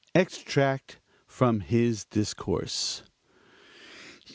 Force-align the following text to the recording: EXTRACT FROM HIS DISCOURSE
EXTRACT 0.15 0.97
FROM 1.27 1.59
HIS 1.59 2.05
DISCOURSE 2.05 3.03